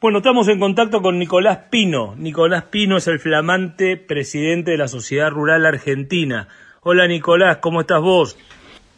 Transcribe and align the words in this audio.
Bueno, 0.00 0.18
estamos 0.18 0.46
en 0.46 0.60
contacto 0.60 1.02
con 1.02 1.18
Nicolás 1.18 1.58
Pino. 1.70 2.14
Nicolás 2.16 2.62
Pino 2.70 2.98
es 2.98 3.08
el 3.08 3.18
flamante 3.18 3.96
presidente 3.96 4.70
de 4.70 4.76
la 4.76 4.86
Sociedad 4.86 5.28
Rural 5.28 5.66
Argentina. 5.66 6.46
Hola 6.82 7.08
Nicolás, 7.08 7.56
¿cómo 7.56 7.80
estás 7.80 8.00
vos? 8.00 8.36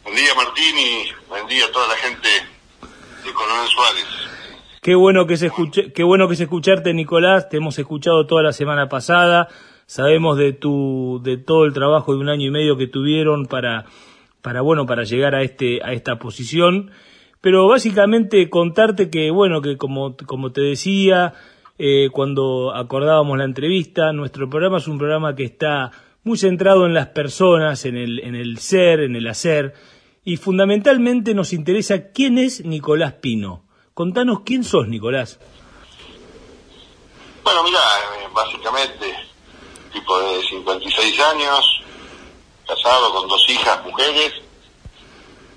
Buen 0.03 0.15
día 0.15 0.29
Martín 0.35 0.75
y 0.77 1.27
buen 1.27 1.47
día 1.47 1.65
a 1.65 1.71
toda 1.71 1.87
la 1.87 1.95
gente 1.95 2.29
de 3.25 3.33
Coronel 3.33 3.67
Suárez. 3.67 4.05
Qué 4.83 4.93
bueno 4.93 5.25
que 5.25 5.37
se 5.37 5.47
escuche, 5.47 5.91
qué 5.91 6.03
bueno 6.03 6.29
que 6.29 6.35
se 6.35 6.43
escucharte 6.43 6.93
Nicolás, 6.93 7.49
te 7.49 7.57
hemos 7.57 7.79
escuchado 7.79 8.27
toda 8.27 8.43
la 8.43 8.53
semana 8.53 8.87
pasada, 8.87 9.47
sabemos 9.87 10.37
de 10.37 10.53
tu 10.53 11.19
de 11.23 11.37
todo 11.37 11.65
el 11.65 11.73
trabajo 11.73 12.13
de 12.13 12.19
un 12.19 12.29
año 12.29 12.45
y 12.45 12.51
medio 12.51 12.77
que 12.77 12.85
tuvieron 12.85 13.47
para 13.47 13.85
para 14.43 14.61
bueno, 14.61 14.85
para 14.85 15.03
llegar 15.03 15.33
a 15.33 15.41
este 15.41 15.79
a 15.83 15.93
esta 15.93 16.19
posición 16.19 16.91
pero 17.41 17.67
básicamente 17.67 18.49
contarte 18.49 19.09
que, 19.09 19.31
bueno, 19.31 19.61
que 19.61 19.77
como, 19.77 20.15
como 20.25 20.51
te 20.51 20.61
decía, 20.61 21.33
eh, 21.79 22.09
cuando 22.11 22.73
acordábamos 22.73 23.37
la 23.37 23.45
entrevista, 23.45 24.13
nuestro 24.13 24.47
programa 24.49 24.77
es 24.77 24.87
un 24.87 24.99
programa 24.99 25.35
que 25.35 25.45
está 25.45 25.91
muy 26.23 26.37
centrado 26.37 26.85
en 26.85 26.93
las 26.93 27.07
personas, 27.07 27.85
en 27.85 27.97
el, 27.97 28.19
en 28.19 28.35
el 28.35 28.59
ser, 28.59 28.99
en 28.99 29.15
el 29.15 29.27
hacer, 29.27 29.73
y 30.23 30.37
fundamentalmente 30.37 31.33
nos 31.33 31.51
interesa 31.51 32.11
quién 32.11 32.37
es 32.37 32.63
Nicolás 32.63 33.13
Pino. 33.13 33.63
Contanos 33.95 34.41
quién 34.45 34.63
sos, 34.63 34.87
Nicolás. 34.87 35.39
Bueno, 37.43 37.63
mira, 37.63 37.79
eh, 37.79 38.29
básicamente, 38.31 39.15
tipo 39.91 40.19
de 40.19 40.41
56 40.43 41.19
años, 41.21 41.81
casado 42.67 43.11
con 43.13 43.27
dos 43.27 43.43
hijas 43.49 43.83
mujeres, 43.83 44.33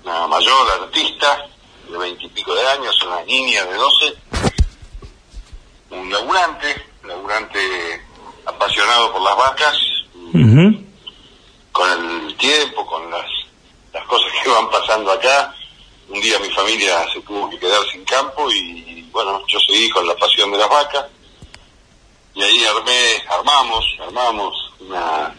una 0.03 0.27
mayor 0.27 0.67
artista, 0.81 1.45
de 1.89 1.97
veintipico 1.97 2.53
de 2.53 2.67
años, 2.67 2.95
una 3.03 3.21
niña 3.23 3.63
de 3.65 3.75
doce, 3.75 4.13
un 5.91 6.11
laburante, 6.11 6.75
laburante 7.03 7.59
apasionado 8.45 9.11
por 9.13 9.21
las 9.21 9.37
vacas, 9.37 9.77
con 11.71 11.91
el 11.91 12.35
tiempo, 12.37 12.85
con 12.85 13.09
las, 13.09 13.29
las 13.93 14.05
cosas 14.05 14.31
que 14.43 14.49
van 14.51 14.69
pasando 14.69 15.11
acá. 15.11 15.53
Un 16.07 16.21
día 16.21 16.37
mi 16.39 16.49
familia 16.51 17.05
se 17.11 17.19
tuvo 17.21 17.49
que 17.49 17.57
quedar 17.57 17.81
sin 17.91 18.05
campo 18.05 18.49
y 18.51 19.07
bueno, 19.11 19.41
yo 19.47 19.59
seguí 19.59 19.89
con 19.89 20.07
la 20.07 20.15
pasión 20.15 20.51
de 20.51 20.57
las 20.57 20.69
vacas. 20.69 21.05
Y 22.35 22.43
ahí 22.43 22.65
armé, 22.65 23.23
armamos, 23.29 23.85
armamos 24.01 24.53
una, 24.79 25.33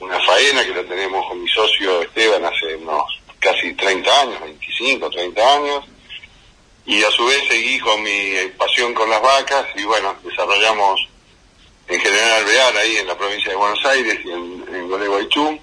una 0.00 0.20
faena 0.20 0.64
que 0.64 0.74
la 0.74 0.84
tenemos 0.84 1.26
con 1.28 1.42
mi 1.42 1.48
socio 1.48 2.02
Esteban 2.02 2.44
hace 2.44 2.76
unos 2.76 3.17
casi 3.52 3.72
30 3.72 4.20
años, 4.20 4.40
25, 4.40 5.10
30 5.10 5.54
añén 5.56 5.80
y 6.84 7.02
a 7.02 7.10
su 7.10 7.24
vez 7.26 7.46
seguí 7.48 7.78
con 7.80 8.02
mi 8.02 8.34
pasión 8.56 8.94
con 8.94 9.08
las 9.10 9.20
vacas 9.20 9.66
y 9.74 9.84
bueno, 9.84 10.16
desarrollamos 10.22 11.08
en 11.86 12.00
General 12.00 12.42
Alvear, 12.42 12.76
ahí 12.76 12.96
en 12.96 13.06
la 13.06 13.16
provincia 13.16 13.50
de 13.50 13.56
Buenos 13.56 13.84
Aires 13.84 14.18
y 14.24 14.30
en, 14.30 14.64
en 14.74 14.88
Gualeguaychú, 14.88 15.58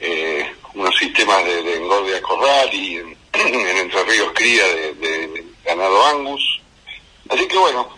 eh, 0.00 0.52
unos 0.74 0.96
sistemas 0.96 1.44
de, 1.44 1.76
engorde 1.76 2.16
a 2.16 2.22
corral 2.22 2.72
y 2.72 2.96
en, 3.32 3.76
Entre 3.78 4.04
Ríos 4.04 4.32
cría 4.34 4.66
de, 4.66 5.44
ganado 5.64 6.06
angus. 6.06 6.60
Así 7.28 7.46
que 7.46 7.58
bueno, 7.58 7.88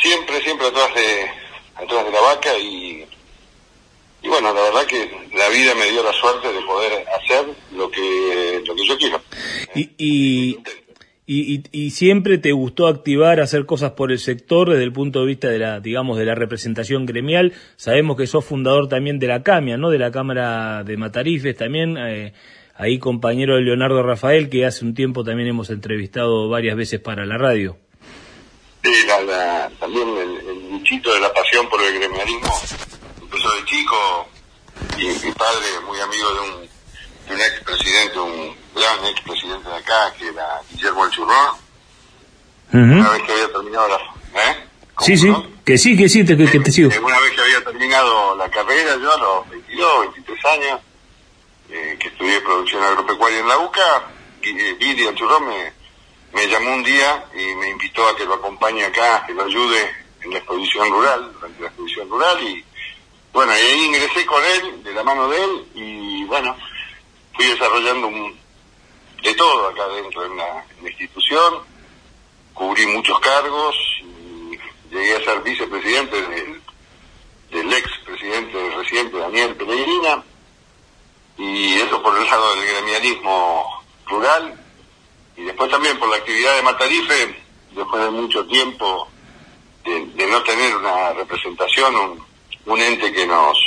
siempre, 0.00 0.40
siempre 0.42 0.68
atrás 0.68 0.94
de, 0.94 1.30
atrás 1.76 2.04
de 2.04 2.10
la 2.10 2.20
vaca 2.20 2.58
y 2.58 3.06
y 4.22 4.28
bueno, 4.28 4.54
la 4.54 4.60
verdad 4.60 4.86
que 4.86 5.10
la 5.36 5.48
vida 5.48 5.74
me 5.74 5.90
dio 5.90 6.02
la 6.02 6.12
suerte 6.12 6.52
de 6.52 6.60
poder 6.62 7.04
hacer 7.08 7.46
lo 7.76 7.90
que, 7.90 8.62
lo 8.64 8.74
que 8.76 8.86
yo 8.86 8.96
quiero. 8.96 9.20
Y, 9.74 9.90
y, 9.98 10.58
y, 11.26 11.62
y, 11.72 11.90
siempre 11.90 12.38
te 12.38 12.52
gustó 12.52 12.86
activar, 12.86 13.40
hacer 13.40 13.66
cosas 13.66 13.92
por 13.92 14.12
el 14.12 14.20
sector 14.20 14.70
desde 14.70 14.84
el 14.84 14.92
punto 14.92 15.20
de 15.20 15.26
vista 15.26 15.48
de 15.48 15.58
la, 15.58 15.80
digamos, 15.80 16.18
de 16.18 16.24
la 16.24 16.36
representación 16.36 17.04
gremial. 17.04 17.52
Sabemos 17.76 18.16
que 18.16 18.28
sos 18.28 18.44
fundador 18.44 18.88
también 18.88 19.18
de 19.18 19.26
la 19.26 19.42
CAMIA, 19.42 19.76
¿no? 19.76 19.90
De 19.90 19.98
la 19.98 20.12
Cámara 20.12 20.84
de 20.84 20.96
Matarifes 20.96 21.56
también. 21.56 21.96
Eh, 21.98 22.32
ahí 22.76 23.00
compañero 23.00 23.56
de 23.56 23.62
Leonardo 23.62 24.04
Rafael, 24.04 24.48
que 24.50 24.66
hace 24.66 24.84
un 24.84 24.94
tiempo 24.94 25.24
también 25.24 25.48
hemos 25.48 25.70
entrevistado 25.70 26.48
varias 26.48 26.76
veces 26.76 27.00
para 27.00 27.26
la 27.26 27.38
radio. 27.38 27.76
Sí, 28.84 28.92
también 29.80 30.08
el, 30.08 30.48
el 30.48 30.78
bichito 30.78 31.12
de 31.12 31.20
la 31.20 31.32
pasión 31.32 31.68
por 31.68 31.80
el 31.82 31.94
gremialismo 31.98 32.52
de 33.50 33.64
chico 33.64 34.28
y 34.96 35.06
mi 35.06 35.32
padre, 35.32 35.66
muy 35.86 36.00
amigo 36.00 36.32
de 36.34 36.40
un, 36.40 36.60
de 37.28 37.34
un 37.34 37.40
expresidente, 37.40 38.18
un 38.18 38.56
gran 38.74 39.04
expresidente 39.06 39.68
de 39.68 39.76
acá, 39.76 40.14
que 40.18 40.28
era 40.28 40.60
Guillermo 40.70 41.04
El 41.04 41.10
Churrón, 41.10 41.56
una 42.72 43.10
vez 43.10 43.22
que 43.22 43.32
había 43.32 43.52
terminado 43.52 43.88
la... 43.88 43.96
¿eh? 43.96 44.68
Sí, 45.00 45.16
sí, 45.16 45.34
que 45.64 45.76
sí, 45.76 45.96
que 45.96 46.08
sí, 46.08 46.24
te, 46.24 46.36
que, 46.36 46.60
te 46.60 46.70
sigo. 46.70 46.90
Una 47.02 47.20
vez 47.20 47.32
que 47.32 47.40
había 47.40 47.64
terminado 47.64 48.36
la 48.36 48.48
carrera, 48.48 48.96
yo 48.96 49.12
a 49.12 49.18
los 49.18 49.50
22, 49.50 50.00
23 50.14 50.44
años, 50.44 50.80
eh, 51.70 51.96
que 51.98 52.08
estudié 52.08 52.40
producción 52.40 52.82
agropecuaria 52.82 53.40
en 53.40 53.48
la 53.48 53.58
UCA, 53.58 54.04
Guillermo 54.40 55.10
El 55.10 55.14
Churrón 55.16 55.48
me, 55.48 55.72
me 56.32 56.46
llamó 56.46 56.74
un 56.74 56.82
día 56.84 57.24
y 57.34 57.54
me 57.56 57.70
invitó 57.70 58.06
a 58.06 58.16
que 58.16 58.24
lo 58.24 58.34
acompañe 58.34 58.84
acá, 58.84 59.24
que 59.26 59.34
lo 59.34 59.44
ayude 59.44 59.90
en 60.22 60.30
la 60.30 60.38
exposición 60.38 60.90
rural, 60.90 61.32
durante 61.32 61.60
la 61.60 61.66
exposición 61.68 62.08
rural, 62.08 62.42
y 62.42 62.64
bueno, 63.32 63.52
y 63.52 63.60
ahí 63.60 63.84
ingresé 63.86 64.26
con 64.26 64.42
él, 64.44 64.84
de 64.84 64.92
la 64.92 65.02
mano 65.02 65.28
de 65.28 65.42
él, 65.42 65.66
y 65.74 66.24
bueno, 66.24 66.54
fui 67.32 67.46
desarrollando 67.46 68.08
un, 68.08 68.38
de 69.22 69.34
todo 69.34 69.68
acá 69.68 69.88
dentro 69.88 70.22
de 70.22 70.36
la, 70.36 70.64
institución, 70.82 71.60
cubrí 72.52 72.86
muchos 72.88 73.18
cargos, 73.20 73.74
y 74.02 74.58
llegué 74.94 75.16
a 75.16 75.24
ser 75.24 75.40
vicepresidente 75.40 76.20
del, 76.20 76.62
del 77.50 77.72
ex 77.72 77.90
presidente 78.04 78.76
reciente, 78.76 79.16
Daniel 79.16 79.56
Pellegrina, 79.56 80.22
y 81.38 81.74
eso 81.76 82.02
por 82.02 82.14
el 82.18 82.26
lado 82.26 82.54
del 82.56 82.66
gremialismo 82.66 83.82
rural, 84.08 84.60
y 85.38 85.44
después 85.44 85.70
también 85.70 85.98
por 85.98 86.10
la 86.10 86.16
actividad 86.16 86.54
de 86.56 86.62
Matarife, 86.62 87.42
después 87.70 88.02
de 88.02 88.10
mucho 88.10 88.44
tiempo 88.46 89.08
de, 89.84 90.04
de 90.04 90.26
no 90.26 90.42
tener 90.42 90.76
una 90.76 91.14
representación, 91.14 91.96
un, 91.96 92.31
un 92.66 92.80
ente 92.80 93.12
que 93.12 93.26
nos, 93.26 93.58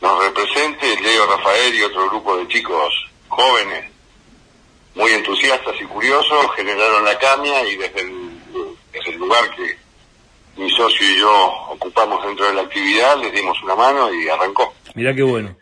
nos 0.00 0.24
represente, 0.24 1.00
Leo 1.00 1.26
Rafael 1.26 1.74
y 1.74 1.82
otro 1.82 2.08
grupo 2.10 2.36
de 2.36 2.48
chicos 2.48 2.92
jóvenes, 3.28 3.90
muy 4.94 5.12
entusiastas 5.12 5.74
y 5.80 5.84
curiosos, 5.84 6.46
generaron 6.56 7.04
la 7.04 7.18
camia 7.18 7.66
y 7.68 7.76
desde 7.76 8.00
el, 8.00 8.12
desde 8.92 9.10
el 9.10 9.18
lugar 9.18 9.50
que 9.54 9.76
mi 10.60 10.68
socio 10.70 11.08
y 11.08 11.20
yo 11.20 11.52
ocupamos 11.70 12.24
dentro 12.26 12.46
de 12.46 12.54
la 12.54 12.62
actividad, 12.62 13.16
les 13.20 13.32
dimos 13.32 13.56
una 13.62 13.76
mano 13.76 14.12
y 14.12 14.28
arrancó. 14.28 14.74
Mirá 14.94 15.14
qué 15.14 15.22
bueno. 15.22 15.56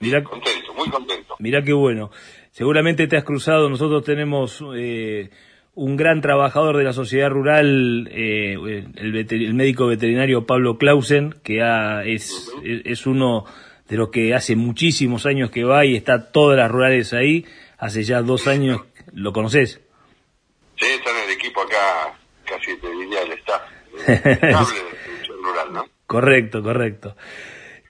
Bien, 0.00 0.24
contento, 0.24 0.74
muy 0.74 0.88
contento. 0.88 1.36
Mirá 1.38 1.62
qué 1.62 1.72
bueno. 1.72 2.10
Seguramente 2.50 3.06
te 3.06 3.16
has 3.16 3.24
cruzado, 3.24 3.68
nosotros 3.68 4.02
tenemos 4.02 4.62
eh, 4.74 5.30
un 5.74 5.96
gran 5.96 6.20
trabajador 6.20 6.76
de 6.76 6.84
la 6.84 6.92
sociedad 6.92 7.30
rural, 7.30 8.08
eh, 8.12 8.54
el, 8.96 9.54
médico 9.54 9.86
veterinario 9.86 10.46
Pablo 10.46 10.78
Clausen, 10.78 11.34
que 11.42 11.60
es, 12.04 12.50
es 12.62 13.06
uno 13.06 13.44
de 13.88 13.96
los 13.96 14.10
que 14.10 14.34
hace 14.34 14.56
muchísimos 14.56 15.26
años 15.26 15.50
que 15.50 15.64
va 15.64 15.84
y 15.84 15.96
está 15.96 16.30
todas 16.30 16.56
las 16.56 16.70
rurales 16.70 17.12
ahí. 17.12 17.44
Hace 17.78 18.04
ya 18.04 18.22
dos 18.22 18.46
años, 18.46 18.82
¿lo 19.12 19.32
conoces? 19.32 19.80
Sí, 20.78 20.86
está 20.86 21.10
en 21.10 21.28
el 21.28 21.36
equipo 21.36 21.62
acá, 21.62 22.18
casi 22.44 22.76
te 22.76 22.90
diría 22.90 23.22
el 23.22 23.32
staff. 23.32 23.62
rural, 25.42 25.72
¿no? 25.72 25.84
Correcto, 26.06 26.62
correcto. 26.62 27.16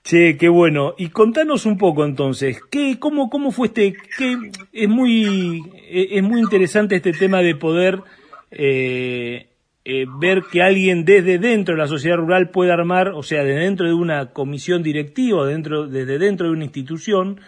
Che, 0.03 0.35
qué 0.37 0.49
bueno. 0.49 0.95
Y 0.97 1.09
contanos 1.09 1.65
un 1.65 1.77
poco 1.77 2.05
entonces, 2.05 2.59
¿qué, 2.71 2.97
cómo, 2.99 3.29
cómo 3.29 3.51
fue 3.51 3.67
este, 3.67 3.93
qué, 4.17 4.35
es 4.73 4.89
muy, 4.89 5.61
e, 5.89 6.17
es 6.17 6.23
muy 6.23 6.41
interesante 6.41 6.95
este 6.95 7.13
tema 7.13 7.41
de 7.41 7.55
poder 7.55 8.01
eh, 8.49 9.47
eh, 9.85 10.05
ver 10.19 10.43
que 10.51 10.61
alguien 10.61 11.05
desde 11.05 11.37
dentro 11.37 11.75
de 11.75 11.81
la 11.81 11.87
sociedad 11.87 12.17
rural 12.17 12.49
puede 12.49 12.71
armar, 12.71 13.09
o 13.09 13.23
sea, 13.23 13.43
desde 13.43 13.61
dentro 13.61 13.87
de 13.87 13.93
una 13.93 14.31
comisión 14.31 14.83
directiva, 14.83 15.45
dentro, 15.45 15.87
desde 15.87 16.17
dentro 16.17 16.47
de 16.47 16.53
una 16.53 16.65
institución, 16.65 17.39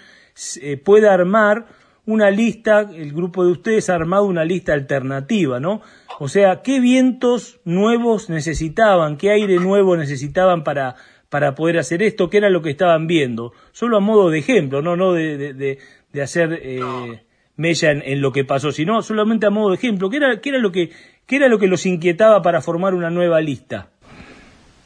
eh, 0.62 0.78
puede 0.78 1.10
armar 1.10 1.68
una 2.06 2.30
lista, 2.32 2.82
el 2.82 3.14
grupo 3.14 3.46
de 3.46 3.52
ustedes 3.52 3.90
ha 3.90 3.96
armado 3.96 4.26
una 4.26 4.46
lista 4.46 4.74
alternativa, 4.74 5.60
¿no? 5.60 5.82
O 6.20 6.28
sea, 6.28 6.62
¿qué 6.62 6.80
vientos 6.80 7.60
nuevos 7.66 8.30
necesitaban, 8.30 9.18
qué 9.18 9.32
aire 9.32 9.58
nuevo 9.58 9.96
necesitaban 9.96 10.64
para 10.64 10.96
para 11.34 11.56
poder 11.56 11.80
hacer 11.80 12.04
esto, 12.04 12.30
que 12.30 12.38
era 12.38 12.52
lo 12.52 12.62
que 12.62 12.70
estaban 12.70 13.08
viendo, 13.08 13.54
solo 13.72 13.98
a 13.98 14.00
modo 14.00 14.30
de 14.30 14.38
ejemplo, 14.38 14.84
no, 14.84 14.96
no 14.96 15.14
de, 15.14 15.36
de, 15.56 15.80
de 16.12 16.22
hacer 16.22 16.60
eh, 16.62 17.24
mella 17.56 17.90
en, 17.90 18.22
lo 18.22 18.32
que 18.32 18.46
pasó, 18.46 18.72
sino 18.72 19.02
solamente 19.02 19.48
a 19.48 19.50
modo 19.50 19.72
de 19.72 19.78
ejemplo, 19.78 20.12
¿qué 20.12 20.18
era, 20.18 20.40
qué 20.40 20.50
era, 20.50 20.60
lo, 20.60 20.72
que, 20.72 20.92
qué 21.26 21.38
era 21.38 21.48
lo 21.48 21.58
que 21.58 21.66
los 21.66 21.88
inquietaba 21.88 22.44
para 22.44 22.62
formar 22.62 22.94
una 22.94 23.10
nueva 23.10 23.42
lista? 23.42 23.90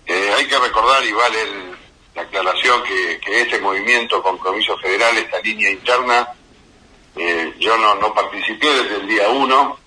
Eh, 0.06 0.30
hay 0.38 0.46
que 0.46 0.58
recordar, 0.58 1.04
y 1.04 1.12
vale 1.12 1.38
la 2.16 2.22
aclaración, 2.22 2.82
que, 2.84 3.20
que 3.20 3.42
este 3.42 3.60
movimiento 3.60 4.24
Compromiso 4.24 4.78
Federal, 4.78 5.18
esta 5.18 5.42
línea 5.42 5.70
interna, 5.70 6.30
eh, 7.18 7.56
yo 7.60 7.78
no, 7.78 7.96
no 7.96 8.14
participé 8.14 8.68
desde 8.68 9.02
el 9.02 9.08
día 9.10 9.28
uno, 9.28 9.80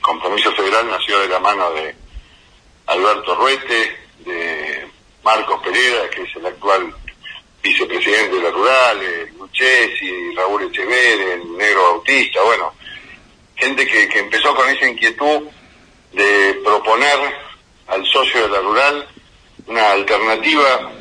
compromiso 0.00 0.50
federal 0.52 0.88
nació 0.88 1.18
de 1.20 1.28
la 1.28 1.40
mano 1.40 1.70
de 1.72 1.94
Alberto 2.86 3.34
Ruete, 3.34 4.08
de 4.24 4.67
Marcos 5.28 5.60
Pereira, 5.62 6.08
que 6.08 6.22
es 6.22 6.36
el 6.36 6.46
actual 6.46 6.90
vicepresidente 7.62 8.36
de 8.36 8.42
la 8.44 8.50
Rural, 8.50 8.98
y 10.00 10.34
Raúl 10.34 10.62
Echever, 10.62 11.20
el 11.20 11.54
negro 11.54 11.86
autista, 11.88 12.40
bueno, 12.44 12.72
gente 13.54 13.86
que, 13.86 14.08
que 14.08 14.20
empezó 14.20 14.54
con 14.54 14.66
esa 14.70 14.86
inquietud 14.86 15.42
de 16.14 16.60
proponer 16.64 17.18
al 17.88 18.06
socio 18.06 18.40
de 18.44 18.48
la 18.48 18.60
Rural 18.60 19.06
una 19.66 19.92
alternativa, 19.92 20.92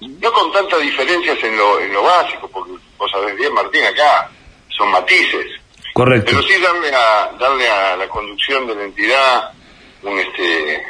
no 0.00 0.32
con 0.32 0.52
tantas 0.52 0.82
diferencias 0.82 1.42
en 1.42 1.56
lo, 1.56 1.80
en 1.80 1.90
lo 1.90 2.02
básico, 2.02 2.48
porque 2.48 2.72
vos 2.98 3.10
sabés 3.10 3.34
bien, 3.34 3.54
Martín, 3.54 3.82
acá 3.82 4.30
son 4.76 4.90
matices. 4.90 5.46
Correcto. 5.94 6.32
Pero 6.32 6.42
sí 6.42 6.60
darle 6.60 6.94
a, 6.94 7.32
darle 7.38 7.66
a 7.66 7.96
la 7.96 8.08
conducción 8.08 8.66
de 8.66 8.74
la 8.74 8.84
entidad 8.84 9.52
un, 10.02 10.18
este, 10.18 10.86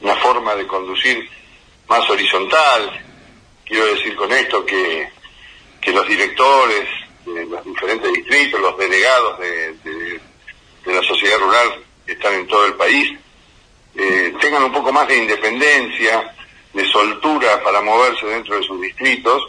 una 0.00 0.14
forma 0.14 0.54
de 0.54 0.64
conducir 0.64 1.28
más 1.92 2.08
horizontal. 2.08 2.90
Quiero 3.66 3.84
decir 3.94 4.16
con 4.16 4.32
esto 4.32 4.64
que, 4.64 5.08
que 5.80 5.92
los 5.92 6.08
directores 6.08 6.88
de 7.26 7.44
los 7.44 7.64
diferentes 7.64 8.10
distritos, 8.14 8.60
los 8.60 8.78
delegados 8.78 9.38
de, 9.38 9.74
de, 9.84 10.20
la 10.86 11.02
sociedad 11.02 11.38
rural 11.38 11.84
que 12.06 12.12
están 12.12 12.34
en 12.34 12.46
todo 12.46 12.66
el 12.66 12.74
país, 12.74 13.12
eh, 13.94 14.32
tengan 14.40 14.64
un 14.64 14.72
poco 14.72 14.90
más 14.90 15.06
de 15.06 15.18
independencia, 15.18 16.34
de 16.72 16.84
soltura 16.90 17.62
para 17.62 17.82
moverse 17.82 18.26
dentro 18.26 18.56
de 18.56 18.62
sus 18.62 18.80
distritos 18.80 19.42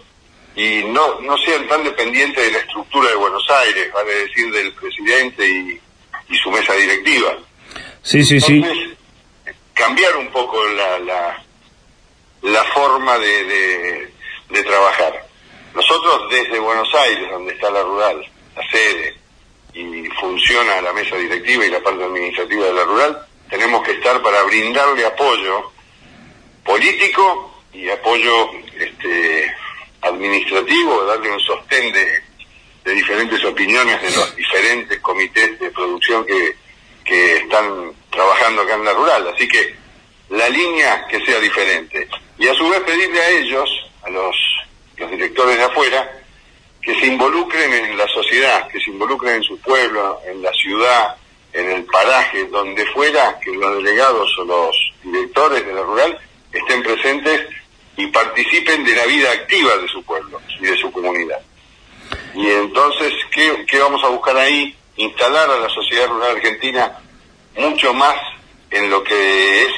y 0.56 0.84
no, 0.84 1.22
no 1.22 1.38
sean 1.38 1.66
tan 1.68 1.84
dependientes 1.84 2.44
de 2.44 2.52
la 2.52 2.60
estructura 2.60 3.10
de 3.10 3.16
Buenos 3.16 3.50
Aires, 3.50 3.92
vale 3.94 4.14
decir, 4.28 4.52
del 4.52 4.74
presidente 4.74 5.48
y, 5.48 5.80
y 6.30 6.36
su 6.36 6.52
mesa 6.52 6.74
directiva. 6.74 7.38
Sí, 8.02 8.24
sí, 8.24 8.36
Entonces, 8.36 8.90
sí. 8.90 9.54
Cambiar 9.74 10.18
un 10.18 10.28
poco 10.28 10.62
la, 10.70 11.00
la, 11.00 11.44
la 12.44 12.64
forma 12.66 13.18
de, 13.20 14.12
de, 14.50 14.64
trabajar. 14.64 15.26
Nosotros 15.74 16.30
desde 16.30 16.60
Buenos 16.60 16.94
Aires, 16.94 17.30
donde 17.32 17.54
está 17.54 17.70
la 17.72 17.82
rural, 17.82 18.26
la 18.56 18.70
sede, 18.70 19.16
y 19.74 20.08
funciona 20.20 20.82
la 20.82 20.94
mesa 20.94 21.16
directiva 21.16 21.66
y 21.66 21.72
la 21.72 21.82
parte 21.82 22.04
administrativa 22.04 22.66
de 22.66 22.74
la 22.74 22.84
rural, 22.84 23.26
tenemos 23.50 23.84
que 23.84 23.94
estar 23.94 24.22
para 24.22 24.44
brindarle 24.44 25.06
apoyo 25.06 25.72
político 26.64 27.62
y 27.74 27.90
apoyo 27.90 28.52
este, 28.78 29.54
administrativo, 30.02 31.06
darle 31.06 31.32
un 31.32 31.40
sostén 31.40 31.92
de, 31.92 32.22
de 32.84 32.94
diferentes 32.94 33.44
opiniones 33.44 34.02
de 34.02 34.12
los 34.12 34.36
diferentes 34.36 35.00
comités 35.00 35.60
de 35.60 35.72
producción 35.72 36.26
que, 36.26 36.56
que 37.04 37.38
están 37.38 37.94
trabajando 38.12 38.62
acá 38.62 38.76
en 38.76 38.86
la 38.86 38.94
rural. 38.94 39.28
Así 39.34 39.48
que 39.48 39.76
la 40.30 40.50
línea 40.50 41.06
que 41.08 41.24
sea 41.26 41.40
diferente. 41.40 42.08
Y 42.44 42.48
a 42.50 42.54
su 42.56 42.68
vez 42.68 42.82
pedirle 42.82 43.22
a 43.22 43.30
ellos, 43.30 43.70
a 44.02 44.10
los, 44.10 44.36
directores 44.98 45.56
de 45.56 45.64
afuera, 45.64 46.12
que 46.82 46.94
se 47.00 47.08
involucren 47.08 47.72
en 47.72 47.98
la 47.98 48.06
sociedad, 48.10 48.68
que 48.68 48.82
se 48.82 48.90
involucren 48.90 49.36
en 49.36 49.44
su 49.44 49.58
pueblo, 49.62 50.20
en 50.28 50.42
la 50.42 50.52
ciudad, 50.52 51.16
en 51.54 51.72
el 51.72 51.86
paraje, 51.86 52.44
donde 52.48 52.86
fuera, 52.88 53.40
que 53.40 53.50
los 53.52 53.78
delegados 53.78 54.30
o 54.40 54.44
los 54.44 54.76
directores 55.04 55.66
de 55.66 55.74
la 55.74 55.84
rural 55.84 56.20
estén 56.52 56.84
presentes 56.84 57.48
y 57.96 58.08
participen 58.08 58.84
de 58.84 58.94
la 58.94 59.06
vida 59.06 59.32
activa 59.32 59.78
de 59.78 59.88
su 59.88 60.04
pueblo 60.04 60.42
y 60.60 60.66
de 60.66 60.76
su 60.76 60.92
comunidad. 60.92 61.40
Y 62.36 62.50
entonces, 62.50 63.14
¿qué, 63.32 63.66
qué 63.66 63.80
vamos 63.80 64.04
a 64.04 64.10
buscar 64.10 64.36
ahí? 64.36 64.76
Instalar 64.98 65.50
a 65.50 65.60
la 65.60 65.70
sociedad 65.70 66.10
rural 66.10 66.36
argentina 66.36 67.00
mucho 67.56 67.94
más 67.94 68.18
en 68.70 68.90
lo 68.90 69.02
que 69.02 69.64
es 69.64 69.72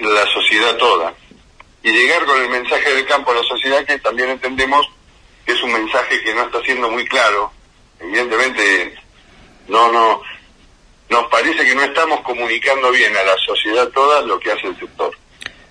la 0.00 0.26
sociedad 0.26 0.76
toda. 0.76 1.14
Y 1.82 1.90
llegar 1.90 2.24
con 2.26 2.40
el 2.42 2.50
mensaje 2.50 2.94
del 2.94 3.06
campo 3.06 3.30
a 3.30 3.36
la 3.36 3.42
sociedad 3.42 3.84
que 3.84 3.98
también 3.98 4.30
entendemos 4.30 4.86
que 5.46 5.52
es 5.52 5.62
un 5.62 5.72
mensaje 5.72 6.22
que 6.22 6.34
no 6.34 6.42
está 6.42 6.60
siendo 6.62 6.90
muy 6.90 7.06
claro. 7.06 7.50
Evidentemente, 7.98 8.94
no, 9.68 9.90
no, 9.90 10.22
nos 11.10 11.26
parece 11.26 11.64
que 11.64 11.74
no 11.74 11.82
estamos 11.82 12.20
comunicando 12.20 12.90
bien 12.92 13.16
a 13.16 13.22
la 13.22 13.36
sociedad 13.38 13.88
toda 13.88 14.22
lo 14.22 14.38
que 14.38 14.52
hace 14.52 14.68
el 14.68 14.78
sector. 14.78 15.14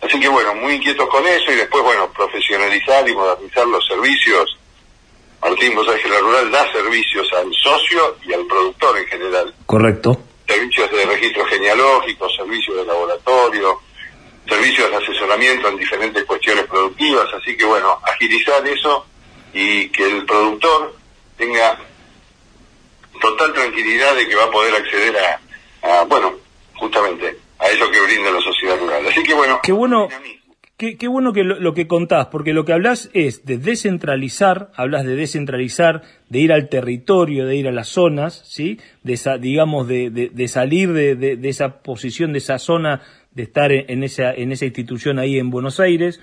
Así 0.02 0.20
que 0.20 0.30
bueno, 0.30 0.56
muy 0.56 0.76
inquietos 0.76 1.08
con 1.10 1.26
eso 1.26 1.52
y 1.52 1.56
después, 1.56 1.84
bueno, 1.84 2.12
profesionalizar 2.12 3.08
y 3.08 3.16
modernizar 3.16 3.68
los 3.68 3.86
servicios. 3.86 4.58
Martín, 5.42 5.76
vos 5.76 5.86
sabés 5.86 6.04
que 6.04 6.10
la 6.10 6.20
rural 6.20 6.52
da 6.52 6.72
servicios 6.72 7.28
al 7.34 7.54
socio 7.54 8.18
y 8.26 8.34
al 8.34 8.46
productor 8.46 8.98
en 8.98 9.06
general. 9.08 9.54
Correcto. 9.66 10.22
Servicios 10.48 10.92
de 10.92 11.06
registro 11.06 11.46
genealógico, 11.46 12.30
servicios 12.30 12.78
de 12.78 12.86
laboratorio, 12.86 13.82
servicios 14.50 14.90
de 14.90 14.98
asesoramiento 14.98 15.69
en 15.69 15.78
diferentes 15.78 16.24
cuestiones 16.25 16.66
productivas. 16.66 17.28
Así 17.34 17.56
que 17.56 17.66
bueno, 17.66 18.00
agilizar 18.04 18.66
eso 18.68 19.06
y 19.54 19.90
que 19.90 20.04
el 20.04 20.25
productor 20.25 20.96
tenga 21.38 21.78
total 23.22 23.54
tranquilidad 23.54 24.16
de 24.16 24.28
que 24.28 24.36
va 24.36 24.46
a 24.46 24.51
poder 24.51 24.75
acceder 24.75 25.16
a, 25.18 26.01
a 26.01 26.04
bueno, 26.06 26.34
justamente 26.75 27.38
a 27.60 27.68
eso 27.68 27.90
que 27.92 28.01
brinda 28.01 28.31
la 28.31 28.42
sociedad 28.42 28.80
rural. 28.80 29.06
Así 29.07 29.22
que 29.24 29.34
bueno, 29.34 29.60
qué 29.62 29.72
bueno, 29.72 30.07
qué, 30.78 30.98
qué 30.98 31.07
bueno 31.07 31.34
que 31.34 31.44
lo, 31.44 31.60
lo, 31.60 31.74
que 31.74 31.88
contás, 31.88 32.28
porque 32.28 32.54
lo 32.54 32.63
que 32.63 32.74
hablas 32.74 33.10
es 33.13 33.45
de 33.45 33.57
descentralizar, 33.57 34.72
hablas 34.75 35.06
de 35.06 35.16
descentralizar, 35.16 36.04
de 36.30 36.40
ir 36.40 36.54
al 36.54 36.69
territorio, 36.69 37.45
de 37.45 37.57
ir 37.57 37.68
a 37.68 37.72
las 37.72 37.90
zonas, 37.90 38.42
¿sí? 38.48 38.80
De 39.04 39.13
esa, 39.13 39.38
digamos, 39.38 39.88
de, 39.88 40.10
de, 40.10 40.30
de 40.30 40.48
salir 40.48 40.94
de, 40.94 41.16
de, 41.16 41.50
esa 41.50 41.81
posición, 41.81 42.31
de 42.31 42.40
esa 42.40 42.60
zona, 42.60 43.02
de 43.34 43.44
estar 43.44 43.72
en 43.72 44.04
esa, 44.04 44.34
en 44.34 44.52
esa 44.52 44.66
institución 44.66 45.20
ahí 45.20 45.38
en 45.38 45.50
Buenos 45.50 45.80
Aires. 45.80 46.20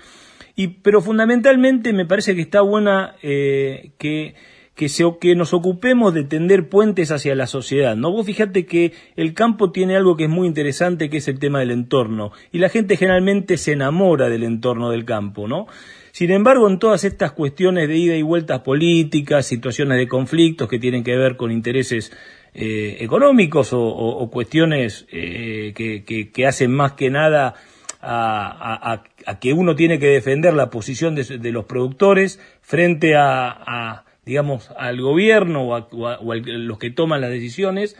Y, 0.55 0.67
pero 0.67 1.01
fundamentalmente 1.01 1.93
me 1.93 2.05
parece 2.05 2.35
que 2.35 2.41
está 2.41 2.61
buena 2.61 3.15
eh, 3.21 3.91
que 3.97 4.35
que, 4.77 4.89
se, 4.89 5.03
que 5.19 5.35
nos 5.35 5.53
ocupemos 5.53 6.13
de 6.13 6.23
tender 6.23 6.69
puentes 6.69 7.11
hacia 7.11 7.35
la 7.35 7.47
sociedad. 7.47 7.95
¿no? 7.95 8.11
Vos 8.11 8.25
fíjate 8.25 8.65
que 8.65 8.93
el 9.15 9.33
campo 9.33 9.71
tiene 9.71 9.97
algo 9.97 10.15
que 10.15 10.25
es 10.25 10.29
muy 10.29 10.47
interesante, 10.47 11.09
que 11.09 11.17
es 11.17 11.27
el 11.27 11.39
tema 11.39 11.59
del 11.59 11.71
entorno. 11.71 12.31
Y 12.51 12.59
la 12.59 12.69
gente 12.69 12.95
generalmente 12.95 13.57
se 13.57 13.73
enamora 13.73 14.29
del 14.29 14.43
entorno 14.43 14.91
del 14.91 15.03
campo, 15.03 15.47
¿no? 15.47 15.65
Sin 16.11 16.31
embargo, 16.31 16.67
en 16.67 16.79
todas 16.79 17.03
estas 17.03 17.31
cuestiones 17.31 17.87
de 17.87 17.97
ida 17.97 18.15
y 18.15 18.21
vueltas 18.21 18.61
políticas, 18.61 19.45
situaciones 19.45 19.97
de 19.97 20.07
conflictos 20.07 20.67
que 20.67 20.79
tienen 20.79 21.03
que 21.03 21.15
ver 21.15 21.37
con 21.37 21.51
intereses 21.51 22.11
eh, 22.59 23.03
económicos 23.03 23.69
o, 23.71 24.29
cuestiones 24.31 25.05
eh, 25.11 25.73
que, 25.75 26.47
hacen 26.47 26.71
más 26.71 26.93
que 26.93 27.11
nada 27.11 27.53
a, 28.01 28.93
a, 28.93 29.03
a, 29.27 29.39
que 29.39 29.53
uno 29.53 29.75
tiene 29.75 29.99
que 29.99 30.07
defender 30.07 30.55
la 30.55 30.71
posición 30.71 31.13
de, 31.13 31.51
los 31.51 31.65
productores 31.65 32.39
frente 32.61 33.13
a, 33.15 34.05
digamos, 34.25 34.71
al 34.75 34.99
gobierno 34.99 35.67
o 35.67 35.75
a, 35.75 35.87
a, 36.09 36.13
a 36.15 36.35
los 36.35 36.79
que 36.79 36.89
toman 36.89 37.21
las 37.21 37.29
decisiones. 37.29 37.95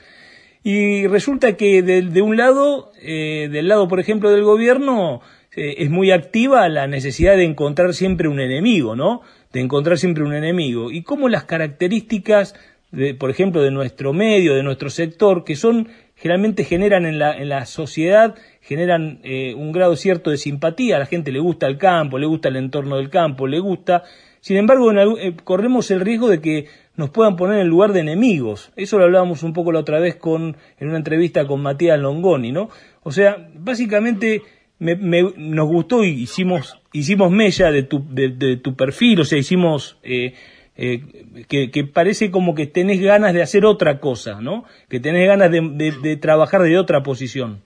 Y 0.64 1.06
resulta 1.06 1.56
que 1.56 1.84
de, 1.84 2.22
un 2.24 2.36
lado, 2.36 2.92
eh, 3.00 3.50
del 3.52 3.68
lado, 3.68 3.88
por 3.88 4.00
ejemplo, 4.00 4.32
del 4.32 4.42
gobierno, 4.42 5.22
es 5.52 5.92
muy 5.92 6.10
activa 6.10 6.68
la 6.68 6.88
necesidad 6.88 7.38
de 7.38 7.44
encontrar 7.44 7.94
siempre 7.94 8.28
un 8.28 8.40
enemigo, 8.40 8.96
¿no? 8.96 9.22
De 9.54 9.60
encontrar 9.60 10.00
siempre 10.00 10.24
un 10.24 10.34
enemigo. 10.34 10.90
Y 10.90 11.04
cómo 11.04 11.30
las 11.30 11.44
características, 11.44 12.56
de, 12.92 13.14
por 13.14 13.30
ejemplo, 13.30 13.62
de 13.62 13.72
nuestro 13.72 14.14
medio, 14.14 14.56
de 14.56 14.64
nuestro 14.64 14.90
sector, 14.90 15.44
que 15.44 15.56
son, 15.56 15.90
generalmente 16.16 16.64
generan 16.64 17.06
en 17.06 17.20
la, 17.20 17.38
en 17.38 17.50
la 17.50 17.66
sociedad, 17.66 18.36
generan 18.62 19.20
eh, 19.24 19.54
un 19.56 19.72
grado 19.72 19.96
cierto 19.96 20.32
de 20.32 20.38
simpatía. 20.38 20.96
A 20.96 21.00
la 21.00 21.06
gente 21.06 21.32
le 21.32 21.40
gusta 21.40 21.68
el 21.68 21.78
campo, 21.78 22.18
le 22.18 22.26
gusta 22.26 22.50
el 22.50 22.56
entorno 22.56 22.98
del 22.98 23.10
campo, 23.10 23.48
le 23.48 23.60
gusta 23.60 24.04
sin 24.48 24.56
embargo, 24.56 24.92
en 24.92 24.98
eh, 24.98 25.36
corremos 25.44 25.92
el 25.92 26.00
riesgo 26.00 26.30
de 26.30 26.40
que 26.40 26.68
nos 26.96 27.10
puedan 27.10 27.36
poner 27.36 27.60
en 27.60 27.68
lugar 27.68 27.92
de 27.92 28.00
enemigos. 28.00 28.72
Eso 28.78 28.98
lo 28.98 29.04
hablábamos 29.04 29.44
un 29.44 29.52
poco 29.52 29.74
la 29.74 29.80
otra 29.80 30.00
vez 30.00 30.16
con, 30.16 30.56
en 30.80 30.88
una 30.88 30.98
entrevista 30.98 31.46
con 31.46 31.62
Matías 31.62 32.00
Longoni, 32.00 32.54
¿no? 32.54 32.70
O 33.04 33.12
sea, 33.12 33.50
básicamente 33.56 34.44
me, 34.80 34.96
me, 34.96 35.34
nos 35.36 35.68
gustó 35.68 36.06
y 36.06 36.22
hicimos, 36.22 36.80
hicimos 36.94 37.30
mella 37.30 37.72
de 37.72 37.84
tu, 37.84 38.06
de 38.10 38.56
tu 38.56 38.74
perfil, 38.76 39.20
o 39.20 39.26
sea, 39.26 39.38
hicimos, 39.38 39.98
eh, 40.04 40.34
eh, 40.78 41.02
que, 41.50 41.72
que, 41.72 41.84
parece 41.84 42.30
como 42.30 42.54
que 42.54 42.68
tenés 42.68 43.02
ganas 43.02 43.34
de 43.34 43.42
hacer 43.42 43.66
otra 43.66 44.00
cosa, 44.00 44.42
¿no? 44.42 44.64
Que 44.90 45.00
tenés 45.00 45.28
ganas 45.28 45.52
de, 45.52 45.62
de, 45.62 45.92
de 45.92 46.18
trabajar 46.18 46.62
de 46.62 46.78
otra 46.78 47.02
posición. 47.02 47.64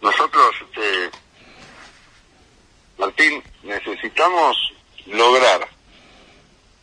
Nosotros, 0.00 0.54
este, 0.60 1.18
Martín, 2.98 3.42
necesitamos 3.64 4.56
lograr 5.06 5.66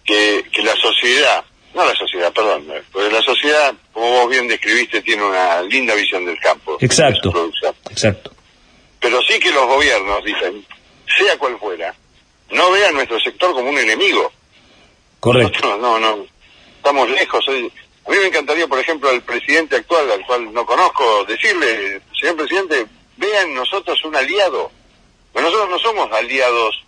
que, 0.04 0.44
que 0.52 0.64
la 0.64 0.76
sociedad, 0.76 1.46
no 1.74 1.86
la 1.86 1.96
sociedad, 1.96 2.34
perdón, 2.34 2.66
porque 2.92 3.12
la 3.12 3.22
sociedad, 3.22 3.74
como 3.94 4.10
vos 4.12 4.30
bien 4.30 4.48
describiste, 4.48 5.02
tiene 5.02 5.24
una 5.24 5.62
linda 5.62 5.96
visión 5.96 6.26
del 6.26 6.40
campo. 6.40 6.78
Exacto. 6.82 7.32
Exacto. 7.90 8.32
Pero 9.00 9.22
sí 9.22 9.40
que 9.40 9.52
los 9.52 9.66
gobiernos 9.66 10.24
dicen, 10.26 10.66
sea 11.18 11.38
cual 11.38 11.58
fuera, 11.58 11.94
no 12.52 12.72
vean 12.72 12.96
nuestro 12.96 13.20
sector 13.20 13.54
como 13.54 13.70
un 13.70 13.78
enemigo. 13.78 14.32
Correcto. 15.22 15.60
Nosotros 15.60 15.80
no, 15.80 16.00
no, 16.00 16.26
estamos 16.78 17.10
lejos. 17.12 17.48
A 17.48 17.52
mí 17.52 18.18
me 18.18 18.26
encantaría, 18.26 18.68
por 18.68 18.80
ejemplo, 18.80 19.08
al 19.08 19.22
presidente 19.22 19.76
actual, 19.76 20.12
al 20.12 20.26
cual 20.26 20.52
no 20.52 20.66
conozco, 20.66 21.24
decirle, 21.26 22.02
señor 22.20 22.38
presidente, 22.38 22.88
vean 23.18 23.54
nosotros 23.54 24.04
un 24.04 24.16
aliado. 24.16 24.72
Pero 25.32 25.46
nosotros 25.46 25.70
no 25.70 25.80
somos 25.80 26.12
aliados 26.12 26.84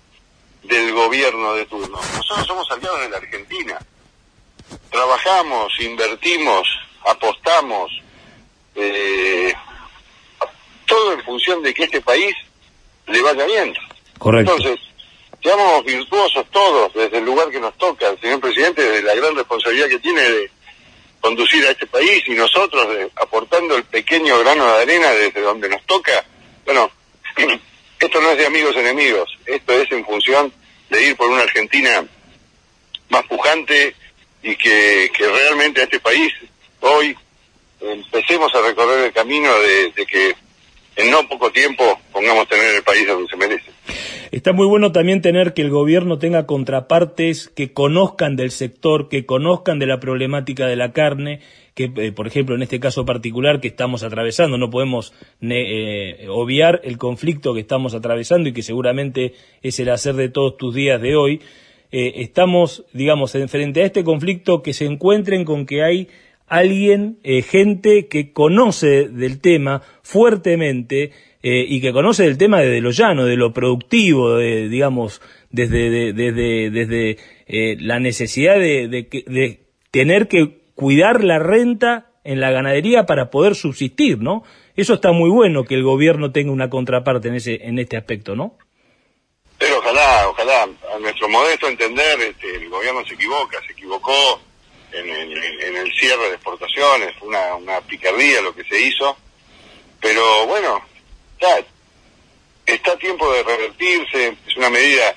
del 0.64 0.92
gobierno 0.94 1.54
de 1.54 1.66
turno, 1.68 2.00
nosotros 2.16 2.48
somos 2.48 2.72
aliados 2.72 3.02
de 3.02 3.10
la 3.10 3.18
Argentina. 3.18 3.80
Trabajamos, 4.90 5.72
invertimos, 5.80 6.68
apostamos, 7.06 7.92
eh, 8.74 9.54
todo 10.88 11.14
en 11.14 11.24
función 11.24 11.62
de 11.62 11.72
que 11.72 11.84
este 11.84 12.02
país 12.02 12.36
le 13.06 13.22
vaya 13.22 13.46
bien. 13.46 13.76
Correcto. 14.18 14.56
Entonces, 14.58 14.93
seamos 15.44 15.84
virtuosos 15.84 16.46
todos 16.52 16.94
desde 16.94 17.18
el 17.18 17.26
lugar 17.26 17.50
que 17.50 17.60
nos 17.60 17.78
toca, 17.78 18.16
señor 18.22 18.40
presidente, 18.40 18.82
de 18.82 19.04
la 19.04 19.14
gran 19.14 19.36
responsabilidad 19.36 19.90
que 19.90 20.00
tiene 20.00 20.22
de 20.22 20.52
conducir 21.20 21.66
a 21.66 21.72
este 21.72 21.86
país 21.88 22.24
y 22.28 22.32
nosotros 22.32 22.88
aportando 23.16 23.76
el 23.76 23.84
pequeño 23.84 24.40
grano 24.40 24.66
de 24.66 24.82
arena 24.82 25.12
desde 25.12 25.42
donde 25.42 25.70
nos 25.70 25.86
toca. 25.86 26.26
Bueno, 26.66 26.90
esto 28.00 28.22
no 28.22 28.32
es 28.32 28.38
de 28.38 28.46
amigos 28.46 28.76
enemigos, 28.76 29.30
esto 29.46 29.74
es 29.74 29.92
en 29.92 30.06
función 30.06 30.54
de 30.90 31.08
ir 31.08 31.16
por 31.16 31.30
una 31.30 31.44
Argentina 31.44 32.06
más 33.10 33.24
pujante 33.24 33.96
y 34.42 34.56
que, 34.56 35.10
realmente 35.18 35.82
a 35.82 35.84
este 35.86 36.00
país 36.00 36.34
hoy 36.82 37.16
empecemos 37.80 38.54
a 38.56 38.62
recorrer 38.62 39.06
el 39.06 39.14
camino 39.14 39.54
de, 39.60 40.06
que 40.06 40.36
en 40.96 41.12
no 41.12 41.28
poco 41.28 41.52
tiempo 41.52 42.00
pongamos 42.12 42.48
tener 42.48 42.76
el 42.76 42.84
país 42.84 43.08
donde 43.08 43.30
se 43.30 43.36
merece. 43.36 43.72
Está 44.34 44.52
muy 44.52 44.66
bueno 44.66 44.92
también 44.92 45.22
tener 45.22 45.54
que 45.54 45.62
el 45.62 45.70
gobierno 45.70 46.18
tenga 46.18 46.48
contrapartes 46.48 47.50
que 47.50 47.72
conozcan 47.72 48.36
del 48.36 48.50
sector, 48.50 49.08
que 49.08 49.28
conozcan 49.28 49.78
de 49.78 49.86
la 49.86 50.00
problemática 50.00 50.66
de 50.66 50.76
la 50.76 50.92
carne, 50.92 51.40
que 51.76 51.92
eh, 51.98 52.12
por 52.12 52.26
ejemplo 52.26 52.56
en 52.56 52.64
este 52.64 52.80
caso 52.80 53.06
particular 53.06 53.62
que 53.62 53.68
estamos 53.68 54.02
atravesando, 54.02 54.58
no 54.58 54.72
podemos 54.72 55.14
eh, 55.42 56.26
obviar 56.30 56.82
el 56.84 56.98
conflicto 56.98 57.54
que 57.54 57.60
estamos 57.60 57.94
atravesando 57.94 58.50
y 58.50 58.54
que 58.54 58.64
seguramente 58.64 59.34
es 59.62 59.80
el 59.80 59.90
hacer 59.90 60.16
de 60.16 60.30
todos 60.30 60.58
tus 60.58 60.74
días 60.74 61.00
de 61.00 61.16
hoy. 61.16 61.40
Eh, 61.92 62.24
estamos, 62.24 62.86
digamos, 62.92 63.36
en, 63.36 63.48
frente 63.50 63.84
a 63.84 63.86
este 63.86 64.04
conflicto 64.04 64.64
que 64.64 64.74
se 64.74 64.86
encuentren 64.86 65.46
con 65.46 65.68
que 65.68 65.84
hay 65.84 66.08
alguien, 66.48 67.20
gente 67.24 68.08
que 68.08 68.32
conoce 68.32 69.08
del 69.08 69.42
tema 69.42 69.82
fuertemente, 70.02 71.12
eh, 71.46 71.66
y 71.68 71.82
que 71.82 71.92
conoce 71.92 72.26
el 72.26 72.38
tema 72.38 72.62
de 72.62 72.80
lo 72.80 72.92
llano, 72.92 73.26
de 73.26 73.36
lo 73.36 73.52
productivo, 73.52 74.38
de, 74.38 74.70
digamos, 74.70 75.22
desde, 75.50 76.14
desde, 76.14 76.70
desde 76.70 77.18
eh, 77.48 77.76
la 77.82 78.00
necesidad 78.00 78.56
de, 78.56 78.88
de, 78.88 79.60
tener 79.92 80.30
que 80.30 80.62
cuidar 80.74 81.22
la 81.22 81.40
renta 81.40 82.12
en 82.24 82.40
la 82.40 82.50
ganadería 82.50 83.06
para 83.06 83.30
poder 83.30 83.56
subsistir, 83.56 84.20
¿no? 84.20 84.44
Eso 84.78 84.94
está 84.94 85.12
muy 85.12 85.30
bueno 85.30 85.66
que 85.66 85.76
el 85.76 85.84
gobierno 85.84 86.32
tenga 86.32 86.54
una 86.54 86.70
contraparte 86.70 87.28
en 87.28 87.36
ese 87.36 87.68
en 87.68 87.78
este 87.78 87.98
aspecto, 87.98 88.38
¿no? 88.38 88.58
Pero 89.58 89.80
ojalá, 89.80 90.30
ojalá, 90.30 90.64
a 90.64 91.00
nuestro 91.00 91.28
modesto 91.28 91.68
entender, 91.68 92.22
este, 92.22 92.56
el 92.56 92.70
gobierno 92.70 93.04
se 93.06 93.16
equivoca, 93.16 93.60
se 93.68 93.74
equivocó 93.74 94.40
en, 94.94 95.10
en, 95.10 95.76
el 95.76 95.94
cierre 95.94 96.30
de 96.30 96.36
exportaciones, 96.36 97.16
fue 97.18 97.28
una, 97.30 97.56
una 97.56 97.82
picardía 97.82 98.42
lo 98.42 98.56
que 98.56 98.64
se 98.64 98.80
hizo, 98.80 99.18
pero 100.00 100.46
bueno, 100.46 100.84
está 102.66 102.92
a 102.94 102.98
tiempo 102.98 103.32
de 103.32 103.44
revertirse, 103.44 104.38
es 104.48 104.58
una 104.58 104.70
medida, 104.70 105.16